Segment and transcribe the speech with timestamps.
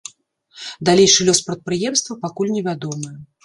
[0.89, 3.17] Далейшы лёс прадпрыемства пакуль не вядомы.